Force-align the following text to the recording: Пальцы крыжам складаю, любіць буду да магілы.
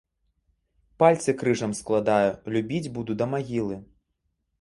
Пальцы 1.03 1.35
крыжам 1.41 1.75
складаю, 1.79 2.31
любіць 2.55 2.91
буду 2.97 3.11
да 3.21 3.29
магілы. 3.35 3.77